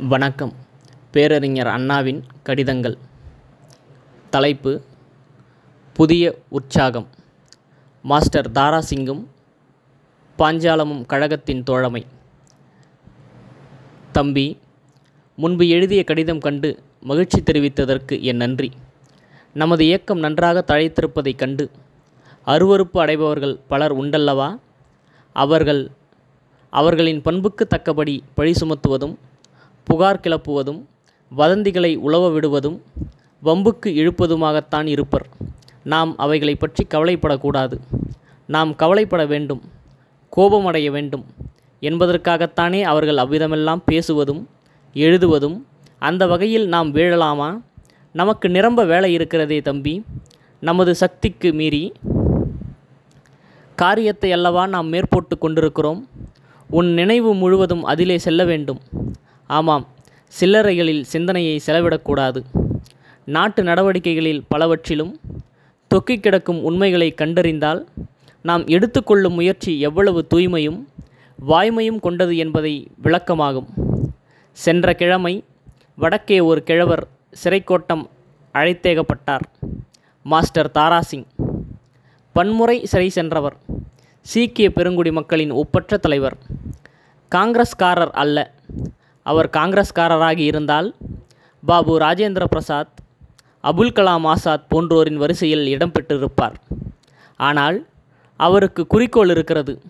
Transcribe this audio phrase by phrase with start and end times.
[0.00, 0.52] வணக்கம்.
[1.10, 2.98] பேரறிஞர் அண்ணாவின் கடிதங்கள்.
[4.30, 4.82] தலைப்பு
[5.92, 7.06] புதிய உற்சாகம்.
[8.02, 9.26] மாஸ்டர் தாராசிங்கும்
[10.38, 12.06] பாஞ்சாலமும் கழகத்தின் தோழமை.
[14.12, 14.58] தம்பி
[15.36, 18.72] முன்பு எழுதிய கடிதம் கண்டு மகிழ்ச்சி தெரிவித்ததற்கு என் நன்றி.
[19.54, 21.70] நமது இயக்கம் நன்றாக தழைத்திருப்பதைக் கண்டு
[22.46, 24.58] அருவருப்பு அடைபவர்கள் பலர் உண்டல்லவா?
[25.32, 25.90] அவர்கள்
[26.70, 29.16] அவர்களின் பண்புக்கு தக்கபடி பழி சுமத்துவதும்
[29.84, 30.80] புகார் கிளப்புவதும்
[31.36, 32.82] வதந்திகளை உலவ விடுவதும்
[33.42, 35.26] வம்புக்கு இழுப்பதுமாகத்தான் இருப்பர்.
[35.82, 37.76] நாம் அவைகளை பற்றி கவலைப்படக்கூடாது.
[38.48, 39.62] நாம் கவலைப்பட வேண்டும்
[40.36, 41.24] கோபமடைய வேண்டும்.
[41.80, 44.42] என்பதற்காகத்தானே அவர்கள் அவ்விதமெல்லாம் பேசுவதும்
[44.94, 45.66] எழுதுவதும்
[45.98, 47.62] அந்த வகையில் நாம் வீழலாமா?
[48.12, 50.04] நமக்கு நிரம்ப வேலை இருக்கிறதே தம்பி
[50.60, 51.92] நமது சக்திக்கு மீறி.
[53.78, 56.08] காரியத்தை அல்லவா நாம் மேற்போட்டு கொண்டிருக்கிறோம்?
[56.70, 58.80] உன் நினைவு முழுவதும் அதிலே செல்ல வேண்டும்.
[59.46, 59.88] ஆமாம்
[60.40, 62.44] சில்லறைகளில் சிந்தனையை செலவிடக்கூடாது.
[63.24, 65.20] நாட்டு நடவடிக்கைகளில் பலவற்றிலும்
[65.88, 67.86] தொக்கிக் கிடக்கும் உண்மைகளை கண்டறிந்தால்
[68.42, 70.84] நாம் எடுத்துக்கொள்ளும் முயற்சி எவ்வளவு தூய்மையும்
[71.48, 73.66] வாய்மையும் கொண்டது என்பதை விளக்கமாகும்.
[74.52, 75.44] சென்ற கிழமை
[75.94, 77.06] வடக்கே ஒரு கிழவர்
[77.44, 78.06] சிறைக்கோட்டம்
[78.54, 79.40] அழைத்தேகப்பட்டார்.
[80.22, 81.26] மாஸ்டர் தாராசிங்
[82.32, 83.56] பன்முறை சிறை சென்றவர்.
[84.20, 86.36] சீக்கிய பெருங்குடி மக்களின் ஒப்பற்ற தலைவர்.
[87.30, 88.52] காங்கிரஸ்காரர் அல்ல.
[89.24, 90.94] அவர் காங்கிரஸ்காரராக இருந்தால்
[91.66, 92.98] பாபு ராஜேந்திர பிரசாத்
[93.62, 96.54] அபுல் கலாம் ஆசாத் போன்றோரின் வரிசையில் இடம்பெற்றிருப்பார்
[97.36, 97.86] ஆனால்
[98.36, 99.80] அவருக்கு குறிக்கோள் இருக்கிறது.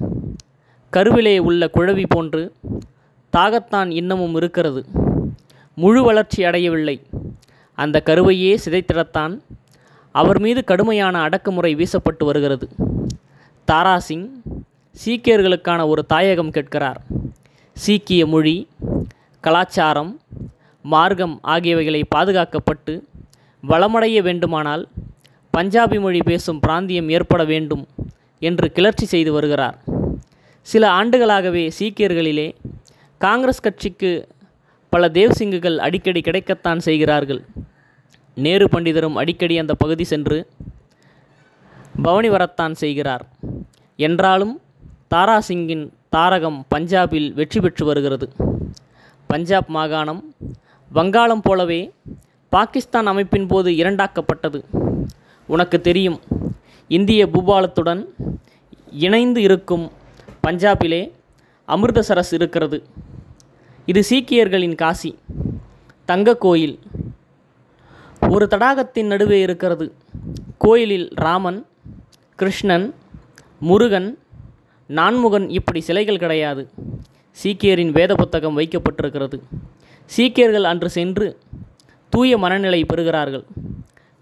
[0.90, 2.54] கருவிலே உள்ள குழவி போன்று
[3.36, 4.84] தாகத்தான் இன்னமும் இருக்கிறது.
[5.74, 7.02] முழு வளர்ச்சி அடையவில்லை.
[7.74, 9.40] அந்த கருவையே சிதைத்திடத்தான்
[10.12, 12.68] அவர் மீது கடுமையான அடக்குமுறை வீசப்பட்டு வருகிறது.
[13.66, 14.28] தாராசிங்
[15.04, 17.00] சீக்கியர்களுக்கான ஒரு தாயகம் கேட்கிறார்.
[17.72, 18.68] சீக்கிய மொழி
[19.44, 20.10] கலாச்சாரம்
[20.84, 22.92] மார்க்கம் ஆகியவைகளை பாதுகாக்கப்பட்டு
[23.62, 24.84] வளமடைய வேண்டுமானால்
[25.54, 27.82] பஞ்சாபி மொழி பேசும் பிராந்தியம் ஏற்பட வேண்டும்
[28.42, 29.76] என்று கிளர்ச்சி செய்து வருகிறார்.
[30.66, 32.48] சில ஆண்டுகளாகவே சீக்கியர்களிலே
[33.20, 34.12] காங்கிரஸ் கட்சிக்கு
[34.92, 37.42] பல தேவ்சிங்குகள் அடிக்கடி கிடைக்கத்தான் செய்கிறார்கள்.
[38.36, 40.38] நேரு பண்டிதரும் அடிக்கடி அந்த பகுதி சென்று
[42.02, 43.26] பவனி வரத்தான் செய்கிறார்.
[43.96, 44.54] என்றாலும்
[45.14, 48.28] தாராசிங்கின் தாரகம் பஞ்சாபில் வெற்றி பெற்று வருகிறது.
[49.26, 50.34] பஞ்சாப் மாகாணம்
[50.92, 51.92] வங்காளம் போலவே
[52.50, 54.64] பாகிஸ்தான் அமைப்பின் போது இரண்டாக்கப்பட்டது.
[55.46, 56.20] உனக்கு தெரியும்
[56.88, 58.06] இந்திய பூபாலத்துடன்
[58.90, 59.90] இணைந்து இருக்கும்
[60.46, 61.12] பஞ்சாபிலே
[61.68, 62.82] அமிர்தசரஸ் இருக்கிறது.
[63.86, 65.18] இது சீக்கியர்களின் காசி
[66.04, 66.78] தங்க கோயில்.
[68.28, 69.94] ஒரு தடாகத்தின் நடுவே இருக்கிறது.
[70.58, 71.66] கோயிலில் ராமன்
[72.36, 72.94] கிருஷ்ணன்
[73.60, 74.18] முருகன்
[74.86, 76.68] நான்முகன் இப்படி சிலைகள் கிடையாது.
[77.42, 79.40] சீக்கியரின் வேத புத்தகம் வைக்கப்பட்டிருக்கிறது.
[80.06, 81.38] சீக்கியர்கள் அன்று சென்று
[82.10, 83.44] தூய மனநிலை பெறுகிறார்கள்.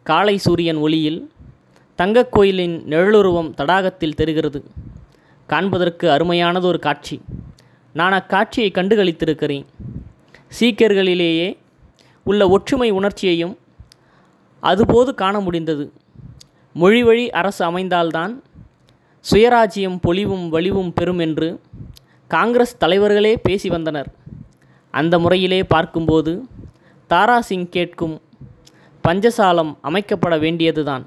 [0.03, 1.31] காலை சூரியன் ஒளியில்
[1.95, 4.65] தங்கக் கோயிலின் நிழலுருவம் தடாகத்தில் தெரிகிறது.
[5.47, 7.21] காண்பதற்கு அருமையானது ஒரு காட்சி.
[7.93, 9.65] நான் அக்காட்சியை கண்டுகளித்திருக்கிறேன்.
[10.61, 11.57] சீக்கியர்களிலேயே
[12.25, 13.59] உள்ள ஒற்றுமை உணர்ச்சியையும்
[14.61, 15.93] அதுபோது காண முடிந்தது.
[16.73, 18.43] மொழி வழி அரசு அமைந்தால்தான்
[19.31, 21.61] சுயராஜ்யம் பொலிவும் வலிவும் பெறும் என்று
[22.35, 24.09] காங்கிரஸ் தலைவர்களே பேசி வந்தனர்.
[24.95, 26.33] அந்த முறையிலே பார்க்கும்போது
[27.11, 28.15] தாராசிங் கேட்கும்
[29.05, 31.05] பஞ்சசாலம் அமைக்கப்பட வேண்டியதுதான்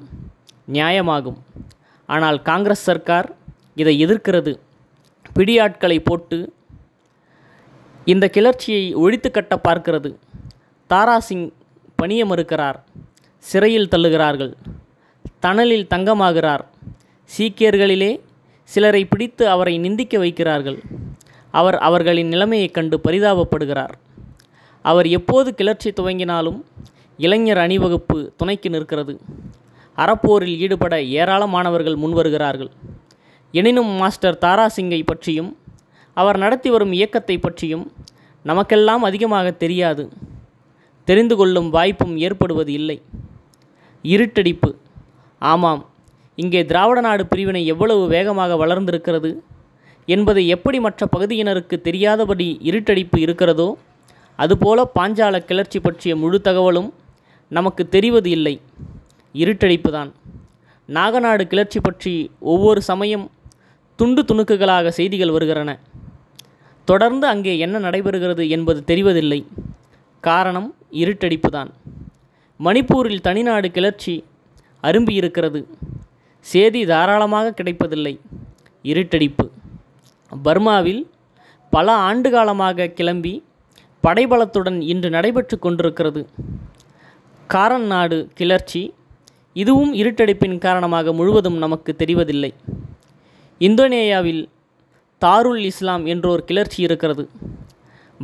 [0.76, 1.40] நியாயமாகும்.
[2.10, 3.30] ஆனால் காங்கிரஸ் சர்க்கார்
[3.82, 4.52] இதை எதிர்க்கிறது.
[5.38, 6.38] பிடியாட்களை போட்டு
[8.14, 10.12] இந்த கிளர்ச்சியை ஒழித்து கட்ட பார்க்கிறது.
[10.90, 11.46] தாராசிங்
[12.02, 12.80] பணிய மறுக்கிறார்
[13.44, 14.54] சிறையில் தள்ளுகிறார்கள்
[15.46, 16.64] தணலில் தங்கமாகிறார்.
[17.30, 18.12] சீக்கியர்களிலே
[18.70, 20.80] சிலரை பிடித்து அவரை நிந்திக்க வைக்கிறார்கள்.
[21.56, 23.94] அவர் அவர்களின் நிலைமையைக் கண்டு பரிதாபப்படுகிறார்.
[24.82, 26.64] அவர் எப்போது கிளர்ச்சி துவங்கினாலும்
[27.18, 29.20] இளைஞர் அணிவகுப்பு துணைக்கு நிற்கிறது.
[29.98, 32.70] அறப்போரில் ஈடுபட ஏராளமானவர்கள் முன்வருகிறார்கள்.
[33.52, 35.58] எனினும் மாஸ்டர் தாராசிங்கை பற்றியும்
[36.14, 37.92] அவர் நடத்தி வரும் இயக்கத்தை பற்றியும்
[38.44, 40.10] நமக்கெல்லாம் அதிகமாக தெரியாது.
[41.04, 43.02] தெரிந்து கொள்ளும் வாய்ப்பும் ஏற்படுவது இல்லை.
[44.04, 44.76] இருட்டடிப்பு.
[45.40, 45.86] ஆமாம்
[46.36, 49.44] இங்கே திராவிட நாடு பிரிவினை எவ்வளவு வேகமாக வளர்ந்திருக்கிறது?
[50.06, 53.78] என்பதை எப்படி மற்ற பகுதியினருக்கு தெரியாதபடி இருட்டடிப்பு இருக்கிறதோ
[54.36, 56.94] அதுபோல பாஞ்சால கிளர்ச்சி பற்றிய முழு தகவலும்
[57.48, 58.62] நமக்கு தெரிவது இல்லை.
[59.34, 60.14] இருட்டடிப்பு தான்.
[60.90, 63.32] நாகநாடு கிளர்ச்சி பற்றி ஒவ்வொரு சமயம்
[63.96, 65.80] துண்டு துணுக்குகளாக செய்திகள் வருகிறன.
[66.86, 69.46] தொடர்ந்து அங்கே என்ன நடைபெறுகிறது என்பது தெரிவதில்லை.
[70.20, 71.74] காரணம் இருட்டடிப்பு தான்.
[72.60, 74.24] மணிப்பூரில் தனிநாடு கிளர்ச்சி
[74.84, 75.66] அரும்பியிருக்கிறது.
[76.40, 78.20] சேதி தாராளமாக கிடைப்பதில்லை.
[78.84, 79.50] இருட்டடிப்பு.
[80.32, 81.08] பர்மாவில்
[81.70, 83.44] பல ஆண்டு காலமாக கிளம்பி
[84.04, 86.28] படைபலத்துடன் இன்று நடைபெற்று கொண்டிருக்கிறது.
[87.48, 88.94] காரன் நாடு கிளர்ச்சி
[89.54, 92.54] இதுவும் இருட்டடைப்பின் காரணமாக முழுவதும் நமக்கு தெரிவதில்லை.
[93.60, 94.48] இந்தோனேயாவில்
[95.22, 97.30] தாருல் இஸ்லாம் என்றோர் கிளர்ச்சி இருக்கிறது.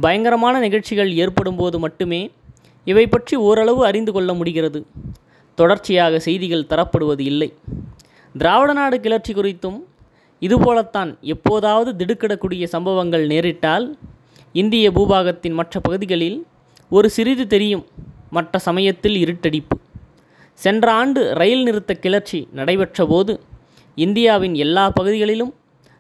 [0.02, 2.32] பயங்கரமான நிகழ்ச்சிகள் ஏற்படும் போது மட்டுமே
[2.84, 4.86] இவை பற்றி ஓரளவு அறிந்து கொள்ள முடிகிறது.
[5.56, 7.54] தொடர்ச்சியாக செய்திகள் தரப்படுவது இல்லை.
[8.38, 9.80] திராவிட நாடு கிளர்ச்சி குறித்தும்
[10.46, 13.86] இதுபோலத்தான் எப்போதாவது திடுக்கிடக்கூடிய சம்பவங்கள் நேரிட்டால்
[14.62, 16.40] இந்திய பூபாகத்தின் மற்ற பகுதிகளில்
[16.98, 17.84] ஒரு சிறிது தெரியும்
[18.38, 19.76] மற்ற சமயத்தில் இருட்டடிப்பு.
[20.60, 23.34] சென்ற ஆண்டு ரயில் நிறுத்த கிளர்ச்சி நடைபெற்ற போது
[23.98, 25.54] இந்தியாவின் எல்லா பகுதிகளிலும்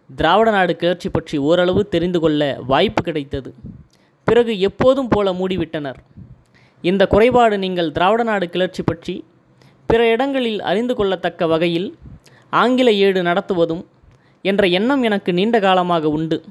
[0.09, 2.41] திராவிட நாடு கிளர்ச்சி பற்றி ஓரளவு தெரிந்து கொள்ள
[2.71, 3.49] வாய்ப்பு கிடைத்தது.
[4.27, 5.99] பிறகு எப்போதும் போல மூடிவிட்டனர்.
[6.83, 9.15] இந்த குறைபாடு நீங்கள் திராவிட நாடு கிளர்ச்சி பற்றி
[9.89, 11.89] பிற இடங்களில் அறிந்து கொள்ளத்தக்க வகையில்
[12.61, 13.83] ஆங்கில ஏடு நடத்துவதும்
[14.41, 16.43] என்ற எண்ணம் எனக்கு நீண்ட காலமாக உண்டு.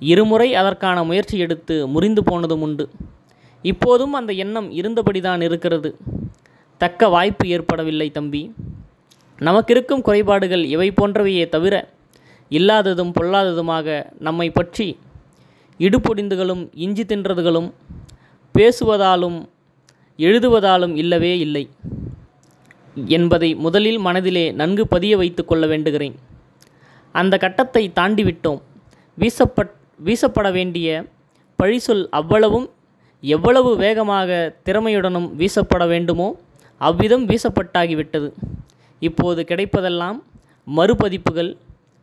[0.00, 2.88] இருமுறை அதற்கான முயற்சி எடுத்து முறிந்து போனதும் உண்டு.
[3.62, 5.96] இப்போதும் அந்த எண்ணம் இருந்தபடிதான் இருக்கிறது.
[6.78, 8.54] தக்க வாய்ப்பு ஏற்படவில்லை தம்பி.
[9.38, 11.88] நமக்கிருக்கும் குறைபாடுகள் இவை போன்றவையே தவிர
[12.48, 14.98] இல்லாததும் பொல்லாததுமாக நம்மை பற்றி
[15.78, 17.72] இடுபொடிந்துகளும் இஞ்சி தின்றதுகளும்
[18.54, 19.48] பேசுவதாலும்
[20.16, 21.68] எழுதுவதாலும் இல்லவே இல்லை.
[23.06, 26.14] என்பதை முதலில் மனதிலே நன்கு பதிய வைத்து கொள்ள வேண்டுகிறேன்.
[27.20, 28.60] அந்த கட்டத்தை தாண்டிவிட்டோம்.
[29.18, 29.74] வீசப்பட்
[30.06, 30.88] வீசப்பட வேண்டிய
[31.58, 32.66] பழிசொல் அவ்வளவும்
[33.22, 34.30] எவ்வளவு வேகமாக
[34.66, 36.28] திறமையுடனும் வீசப்பட வேண்டுமோ
[36.80, 38.28] அவ்விதம் வீசப்பட்டாகிவிட்டது.
[39.08, 40.18] இப்போது கிடைப்பதெல்லாம்
[40.78, 41.50] மறுபதிப்புகள்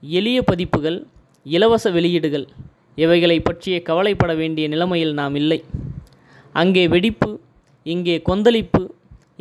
[0.03, 0.97] எளிய பதிப்புகள்
[1.55, 2.45] இலவச வெளியீடுகள்.
[3.03, 5.59] இவைகளை பற்றிய கவலைப்பட வேண்டிய நிலைமையில் நாம் இல்லை.
[6.55, 7.29] அங்கே வெடிப்பு
[7.85, 8.81] இங்கே கொந்தளிப்பு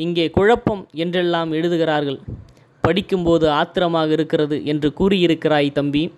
[0.04, 2.18] இங்கே குழப்பம் என்றெல்லாம் எழுதுகிறார்கள்.
[2.80, 6.14] படிக்கும்போது ஆத்திரமாக இருக்கிறது என்று கூறியிருக்கிறாய் தம்பி.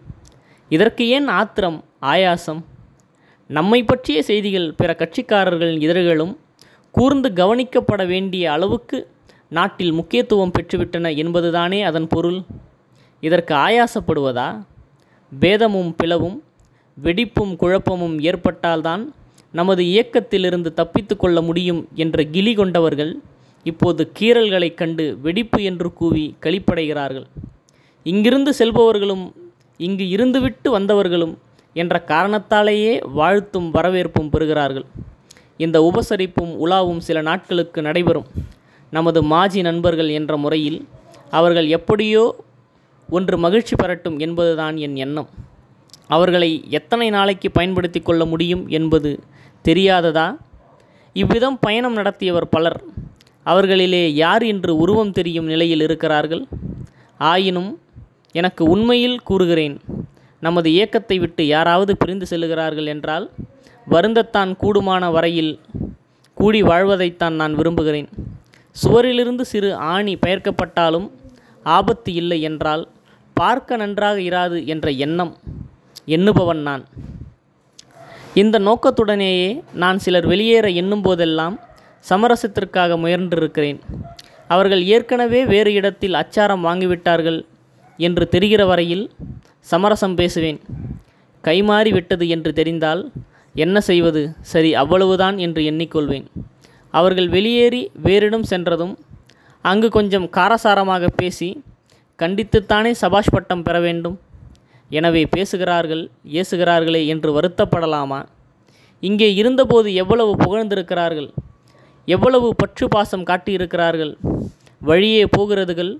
[0.68, 2.60] இதற்கு ஏன் ஆத்திரம் ஆயாசம்?
[3.50, 6.38] நம்மை பற்றிய செய்திகள் பிற கட்சிக்காரர்களின் இதழ்களும்
[6.90, 9.10] கூர்ந்து கவனிக்கப்பட வேண்டிய அளவுக்கு
[9.48, 12.42] நாட்டில் முக்கியத்துவம் பெற்றுவிட்டன என்பதுதானே அதன் பொருள்?
[13.20, 14.48] இதற்கு ஆயாசப்படுவதா?
[15.32, 16.38] பேதமும் பிளவும்
[17.02, 19.02] வெடிப்பும் குழப்பமும் ஏற்பட்டால்தான்
[19.52, 23.20] நமது இயக்கத்திலிருந்து தப்பித்து கொள்ள முடியும் என்ற கிலி கொண்டவர்கள்
[23.64, 27.24] இப்போது கீறல்களைக் கண்டு வெடிப்பு என்று கூவி களிப்படைகிறார்கள்
[28.02, 29.32] இங்கிருந்து செல்பவர்களும்
[29.76, 31.36] இங்கு இருந்துவிட்டு வந்தவர்களும்
[31.72, 34.84] என்ற காரணத்தாலேயே வாழ்த்தும் வரவேற்பும் பெறுகிறார்கள்.
[35.56, 38.26] இந்த உபசரிப்பும் உலாவும் சில நாட்களுக்கு நடைபெறும்.
[38.90, 40.88] நமது மாஜி நண்பர்கள் என்ற முறையில்
[41.30, 42.36] அவர்கள் எப்படியோ
[43.10, 45.28] ஒன்று மகிழ்ச்சி பெறட்டும் என்பதுதான் என் எண்ணம்.
[46.06, 49.20] அவர்களை எத்தனை நாளைக்கு பயன்படுத்தி கொள்ள முடியும் என்பது
[49.64, 50.36] தெரியாததா?
[51.12, 52.82] இவ்விதம் பயணம் நடத்தியவர் பலர்.
[53.46, 56.42] அவர்களிலே யார் என்று உருவம் தெரியும் நிலையில் இருக்கிறார்கள்?
[57.20, 57.70] ஆயினும்
[58.32, 59.76] எனக்கு உண்மையில் கூறுகிறேன்
[60.40, 63.26] நமது இயக்கத்தை விட்டு யாராவது பிரிந்து செல்லுகிறார்கள் என்றால்
[63.86, 65.52] வருந்தத்தான் கூடுமான வரையில்
[66.36, 68.08] கூடி வாழ்வதைத்தான் நான் விரும்புகிறேன்.
[68.76, 71.08] சுவரிலிருந்து சிறு ஆணி பெயர்க்கப்பட்டாலும்
[71.66, 72.84] ஆபத்து இல்லை என்றால்
[73.36, 75.32] பார்க்க நன்றாக இராது என்ற எண்ணம்
[76.16, 76.84] எண்ணுபவன் நான்.
[78.42, 79.48] இந்த நோக்கத்துடனேயே
[79.82, 81.56] நான் சிலர் வெளியேற எண்ணும் போதெல்லாம்
[82.10, 83.80] சமரசத்திற்காக முயன்றிருக்கிறேன்.
[84.54, 87.38] அவர்கள் ஏற்கனவே வேறு இடத்தில் அச்சாரம் வாங்கிவிட்டார்கள்
[87.98, 89.04] என்று தெரிகிற வரையில்
[89.72, 90.58] சமரசம் பேசுவேன்.
[91.44, 93.02] கைமாறி விட்டது என்று தெரிந்தால்
[93.54, 94.22] என்ன செய்வது?
[94.52, 96.26] சரி அவ்வளவுதான் என்று எண்ணிக்கொள்வேன்.
[96.94, 98.94] அவர்கள் வெளியேறி வேறிடம் சென்றதும்
[99.64, 101.48] அங்கு கொஞ்சம் காரசாரமாக பேசி
[102.18, 104.16] கண்டித்துத்தானே சபாஷ் பட்டம் பெற வேண்டும்.
[104.90, 106.02] எனவே பேசுகிறார்கள்
[106.40, 108.20] ஏசுகிறார்களே என்று வருத்தப்படலாமா?
[109.02, 111.30] இங்கே இருந்தபோது எவ்வளவு புகழ்ந்திருக்கிறார்கள்?
[112.08, 114.12] எவ்வளவு பற்று பாசம் காட்டியிருக்கிறார்கள்?
[114.80, 115.92] வழியே போகிறதுகள்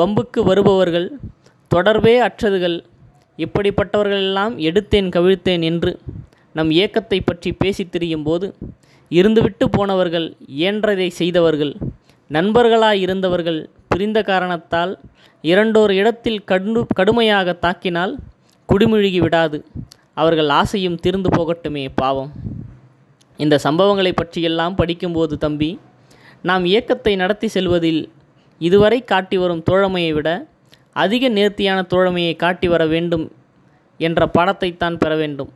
[0.00, 1.08] வம்புக்கு வருபவர்கள்
[1.68, 2.84] தொடர்பே அற்றதுகள்
[3.38, 5.98] இப்படிப்பட்டவர்களெல்லாம் எடுத்தேன் கவிழ்த்தேன் என்று
[6.52, 8.54] நம் இயக்கத்தை பற்றி பேசி திரியும் போது
[9.10, 11.72] இருந்துவிட்டு போனவர்கள் இயன்றதை செய்தவர்கள்
[12.30, 14.98] நண்பர்களாய் இருந்தவர்கள் பிரிந்த காரணத்தால்
[15.44, 18.14] இரண்டோர் இடத்தில் கடு கடுமையாக தாக்கினால்
[18.68, 19.64] குடிமுழுகி விடாது
[20.14, 22.45] அவர்கள் ஆசையும் தீர்ந்து போகட்டுமே பாவம்.
[23.36, 25.80] இந்த சம்பவங்களை பற்றியெல்லாம் படிக்கும்போது தம்பி
[26.42, 28.12] நாம் இயக்கத்தை நடத்தி செல்வதில்
[28.58, 30.48] இதுவரை காட்டி வரும் தோழமையை விட
[30.92, 33.32] அதிக நேர்த்தியான தோழமையை காட்டி வர வேண்டும்
[33.98, 35.50] என்ற பாடத்தைத்தான் பெற வேண்டும்.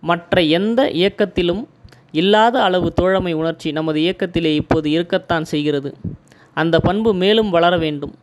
[0.00, 1.68] மற்ற எந்த இயக்கத்திலும்
[2.10, 5.94] இல்லாத அளவு தோழமை உணர்ச்சி நமது இயக்கத்திலே இப்போது இருக்கத்தான் செய்கிறது.
[6.54, 8.14] அந்த பண்பு மேலும் வளர வேண்டும்.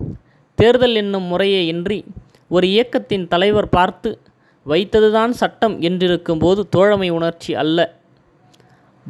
[0.55, 2.05] தேர்தல் என்னும் முறையே இன்றி
[2.47, 4.19] ஒரு இயக்கத்தின் தலைவர் பார்த்து
[4.65, 7.96] வைத்ததுதான் சட்டம் என்றிருக்கும்போது தோழமை உணர்ச்சி அல்ல.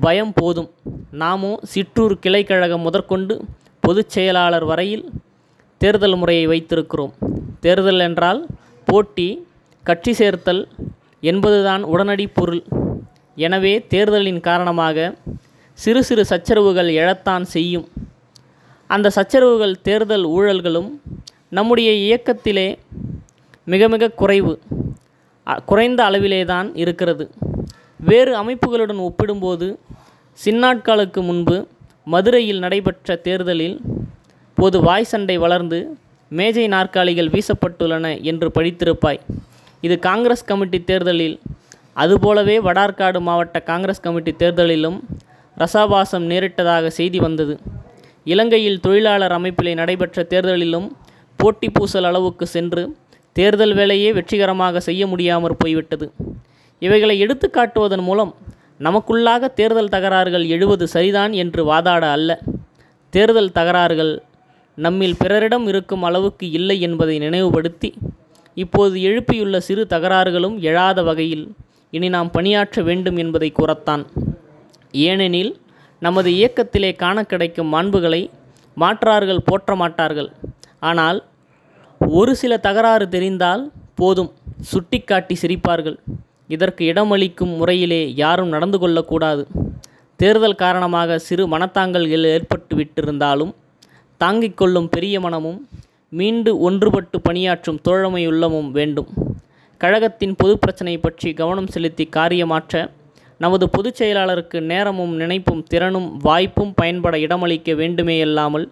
[0.03, 0.69] பயம் போதும்.
[1.21, 3.35] நாமோ சிற்றூர் கிளைக்கழகம் முதற்கொண்டு
[3.85, 5.05] பொதுச் செயலாளர் வரையில்
[5.81, 7.13] தேர்தல் முறையை வைத்திருக்கிறோம்.
[7.65, 8.41] தேர்தல் என்றால்
[8.89, 9.27] போட்டி
[9.83, 10.61] கட்சி சேர்த்தல்
[11.31, 12.61] என்பதுதான் உடனடி பொருள்.
[13.45, 15.07] எனவே தேர்தலின் காரணமாக
[15.77, 17.87] சிறு சிறு சச்சரவுகள் எழத்தான் செய்யும்.
[18.89, 20.89] அந்த சச்சரவுகள் தேர்தல் ஊழல்களும்
[21.57, 22.67] நம்முடைய இயக்கத்திலே
[23.73, 24.53] மிக மிக குறைவு.
[25.69, 27.25] குறைந்த அளவிலே தான் இருக்கிறது.
[28.09, 29.67] வேறு அமைப்புகளுடன் ஒப்பிடும்போது
[30.41, 31.55] சின்னாட்களுக்கு முன்பு
[32.13, 33.77] மதுரையில் நடைபெற்ற தேர்தலில்
[34.57, 35.79] போது வாய் சண்டை வளர்ந்து
[36.31, 39.19] மேஜை நாற்காலிகள் வீசப்பட்டுள்ளன என்று படித்திருப்பாய்.
[39.85, 41.35] இது காங்கிரஸ் கமிட்டி தேர்தலில்
[42.03, 44.97] அதுபோலவே வடார்காடு மாவட்ட காங்கிரஸ் கமிட்டி தேர்தலிலும்
[45.57, 47.55] ரசாபாசம் நேரிட்டதாக செய்தி வந்தது.
[48.33, 50.87] இலங்கையில் தொழிலாளர் அமைப்பிலே நடைபெற்ற தேர்தலிலும்
[51.39, 52.83] போட்டி பூசல் அளவுக்கு சென்று
[53.35, 56.07] தேர்தல் வேலையே வெற்றிகரமாக செய்ய முடியாமற் போய்விட்டது.
[56.81, 58.33] இவைகளை எடுத்து காட்டுவதன் மூலம்
[58.79, 62.31] நமக்குள்ளாக தேர்தல் தகராறுகள் எழுவது சரிதான் என்று வாதாட அல்ல.
[63.13, 64.13] தேர்தல் தகராறுகள்
[64.77, 67.89] நம்மில் பிறரிடம் இருக்கும் அளவுக்கு இல்லை என்பதை நினைவுபடுத்தி
[68.63, 71.45] இப்போது எழுப்பியுள்ள சிறு தகராறுகளும் எழாத வகையில்
[71.93, 74.03] இனி நாம் பணியாற்ற வேண்டும் என்பதை கூறத்தான்.
[75.07, 75.51] ஏனெனில்
[75.99, 78.21] நமது இயக்கத்திலே காண கிடைக்கும் மாண்புகளை
[78.77, 80.29] மாற்றார்கள் போற்ற மாட்டார்கள்.
[80.89, 81.19] ஆனால்
[82.01, 83.63] ஒரு சில தகராறு தெரிந்தால்
[83.95, 84.31] போதும்
[84.71, 85.97] சுட்டிக்காட்டி சிரிப்பார்கள்.
[86.49, 89.43] இதற்கு இடமளிக்கும் முறையிலே யாரும் நடந்து கொள்ளக்கூடாது.
[90.19, 93.51] தேர்தல் காரணமாக சிறு மனத்தாங்கல்கள் ஏற்பட்டு விட்டிருந்தாலும்
[94.21, 95.59] தாங்கிக் கொள்ளும் பெரிய மனமும்
[96.11, 99.09] மீண்டு ஒன்றுபட்டு பணியாற்றும் தோழமையுள்ளமும் வேண்டும்.
[99.81, 102.75] கழகத்தின் பொது பிரச்சனை பற்றி கவனம் செலுத்தி காரியமாற்ற
[103.39, 108.65] நமது பொதுச் செயலாளருக்கு நேரமும் நினைப்பும் திறனும் வாய்ப்பும் பயன்பட இடமளிக்க வேண்டுமேயல்லாமல்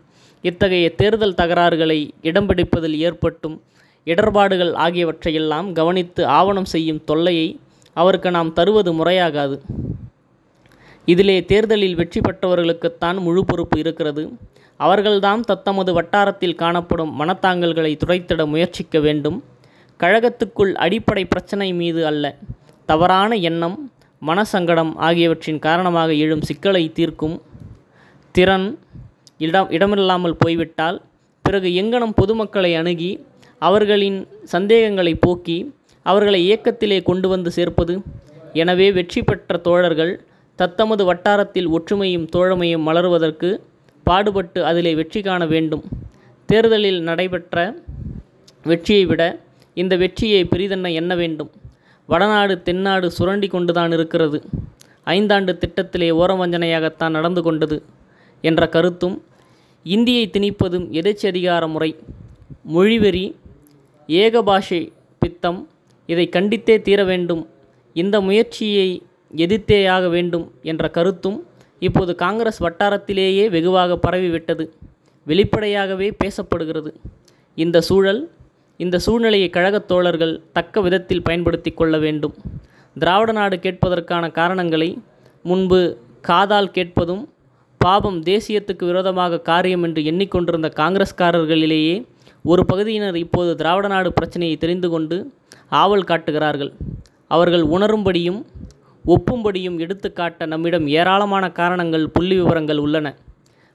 [0.43, 3.57] இத்தகைய தேர்தல் தகராறுகளை இடம்பிடிப்பதில் ஏற்பட்டும்
[4.07, 7.47] இடர்பாடுகள் ஆகியவற்றையெல்லாம் கவனித்து ஆவணம் செய்யும் தொல்லையை
[7.93, 9.57] அவருக்கு நாம் தருவது முறையாகாது.
[11.07, 14.23] இதிலே தேர்தலில் வெற்றி பெற்றவர்களுக்குத்தான் முழு பொறுப்பு இருக்கிறது.
[14.79, 19.37] அவர்கள்தாம் தத்தமது வட்டாரத்தில் காணப்படும் மனத்தாங்கல்களை துடைத்திட முயற்சிக்க வேண்டும்.
[19.99, 22.35] கழகத்துக்குள் அடிப்படை பிரச்சனை மீது அல்ல
[22.89, 23.77] தவறான எண்ணம்
[24.21, 27.37] மனசங்கடம் ஆகியவற்றின் காரணமாக எழும் சிக்கலை தீர்க்கும்.
[28.35, 28.67] திறன்
[29.45, 30.97] இடம் இடமில்லாமல் போய்விட்டால்
[31.45, 33.09] பிறகு எங்கனம் பொதுமக்களை அணுகி
[33.61, 34.19] அவர்களின்
[34.53, 35.57] சந்தேகங்களை போக்கி
[36.05, 37.93] அவர்களை இயக்கத்திலே கொண்டு வந்து சேர்ப்பது.
[38.61, 40.13] எனவே வெற்றி பெற்ற தோழர்கள்
[40.59, 43.49] தத்தமது வட்டாரத்தில் ஒற்றுமையும் தோழமையும் மலர்வதற்கு
[44.07, 45.83] பாடுபட்டு அதிலே வெற்றி காண வேண்டும்.
[46.49, 47.57] தேர்தலில் நடைபெற்ற
[48.71, 49.21] வெற்றியை விட
[49.77, 51.51] இந்த வெற்றியை பெரிதென்ன எண்ண வேண்டும்.
[52.09, 54.39] வடநாடு தென்னாடு சுரண்டி கொண்டுதான் இருக்கிறது.
[55.15, 57.77] ஐந்தாண்டு திட்டத்திலே ஓரவஞ்சனையாகத்தான் நடந்து கொண்டது
[58.43, 59.17] என்ற கருத்தும்
[59.85, 61.89] இந்தியை திணிப்பதும் எதேச்சதிகார முறை
[62.75, 63.25] மொழிவெறி
[64.07, 65.67] ஏகபாஷை பித்தம்.
[66.05, 67.49] இதை கண்டித்தே தீர வேண்டும்.
[67.93, 69.01] இந்த முயற்சியை
[69.35, 71.47] எதிர்த்தேயாக வேண்டும் என்ற கருத்தும்
[71.79, 74.69] இப்போது காங்கிரஸ் வட்டாரத்திலேயே வெகுவாக பரவிவிட்டது.
[75.25, 76.93] வெளிப்படையாகவே பேசப்படுகிறது.
[77.55, 78.29] இந்த சூழல்
[78.77, 82.33] இந்த சூழ்நிலையை கழகத் தோழர்கள் தக்க விதத்தில் பயன்படுத்தி கொள்ள வேண்டும்.
[82.99, 84.97] திராவிட நாடு கேட்பதற்கான காரணங்களை
[85.43, 87.33] முன்பு காதால் கேட்பதும்
[87.77, 92.05] பாபம் தேசியத்துக்கு விரோதமாக காரியம் என்று எண்ணிக்கொண்டிருந்த காங்கிரஸ்காரர்களிலேயே
[92.51, 95.17] ஒரு பகுதியினர் இப்போது திராவிட நாடு பிரச்சனையை தெரிந்து கொண்டு
[95.81, 96.71] ஆவல் காட்டுகிறார்கள்.
[97.27, 98.39] அவர்கள் உணரும்படியும்
[99.05, 103.07] ஒப்பும்படியும் எடுத்துக்காட்ட நம்மிடம் ஏராளமான காரணங்கள் புள்ளி விவரங்கள் உள்ளன.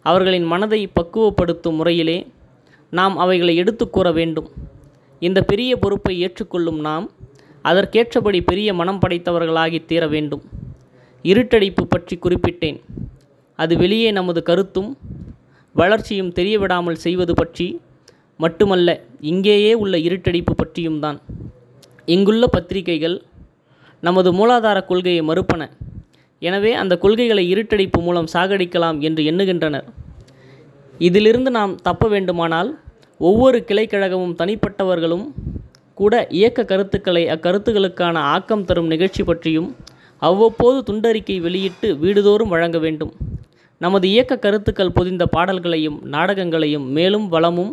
[0.03, 2.19] அவர்களின் மனதை பக்குவப்படுத்தும் முறையிலே
[2.91, 4.49] நாம் அவைகளை எடுத்து கூற வேண்டும்.
[5.19, 7.07] இந்த பெரிய பொறுப்பை ஏற்றுக்கொள்ளும் நாம்
[7.65, 10.43] அதற்கேற்றபடி பெரிய மனம் படைத்தவர்களாகி தீர வேண்டும்.
[11.25, 12.81] இருட்டடிப்பு பற்றி குறிப்பிட்டேன்.
[13.59, 14.91] அது வெளியே நமது கருத்தும்
[15.75, 17.67] வளர்ச்சியும் தெரியவிடாமல் செய்வது பற்றி
[18.43, 18.89] மட்டுமல்ல
[19.31, 21.19] இங்கேயே உள்ள இருட்டடிப்பு பற்றியும் தான்.
[22.15, 23.17] இங்குள்ள பத்திரிகைகள்
[24.03, 25.63] நமது மூலாதார கொள்கையை மறுப்பன.
[26.43, 29.89] எனவே அந்த கொள்கைகளை இருட்டடிப்பு மூலம் சாகடிக்கலாம் என்று எண்ணுகின்றனர்.
[31.09, 32.71] இதிலிருந்து நாம் தப்ப வேண்டுமானால்
[33.21, 35.27] ஒவ்வொரு கிளைக்கழகமும் தனிப்பட்டவர்களும்
[35.99, 39.69] கூட இயக்க கருத்துக்களை அக்கருத்துக்களுக்கான ஆக்கம் தரும் நிகழ்ச்சி பற்றியும்
[40.23, 43.13] அவ்வப்போது துண்டறிக்கை வெளியிட்டு வீடுதோறும் வழங்க வேண்டும்.
[43.81, 47.73] நமது இயக்க கருத்துக்கள் பொதிந்த பாடல்களையும் நாடகங்களையும் மேலும் வளமும்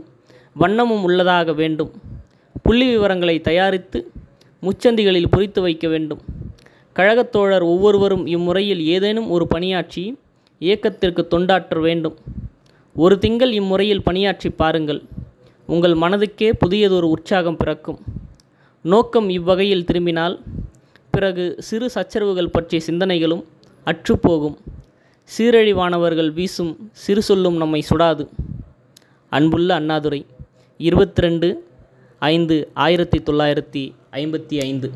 [0.60, 1.92] வண்ணமும் உள்ளதாக வேண்டும்.
[2.64, 4.12] புள்ளி விவரங்களை தயாரித்து
[4.62, 6.20] முச்சந்திகளில் பொறித்து வைக்க வேண்டும்.
[6.94, 10.18] கழகத் தோழர் ஒவ்வொருவரும் இம்முறையில் ஏதேனும் ஒரு பணியாற்றி
[10.60, 12.18] இயக்கத்திற்கு தொண்டாற்ற வேண்டும்.
[12.96, 15.02] ஒரு திங்கள் இம்முறையில் பணியாற்றி பாருங்கள்.
[15.68, 18.00] உங்கள் மனதுக்கே புதியதொரு உற்சாகம் பிறக்கும்.
[18.82, 20.40] நோக்கம் இவ்வகையில் திரும்பினால்
[21.10, 23.44] பிறகு சிறு சச்சரவுகள் பற்றிய சிந்தனைகளும்
[23.86, 24.58] அற்றுப்போகும்
[25.38, 28.28] சீரழிவானவர்கள் வீசும் சிறு சொல்லும் நம்மை சுடாது.
[29.30, 30.26] அன்புள்ள அண்ணாதுரை.
[30.80, 31.48] இருபத்தி ரெண்டு
[32.20, 33.82] ஐந்து ஆயிரத்தி தொள்ளாயிரத்தி
[34.12, 34.88] ஐம்பத்தி ஐந்து.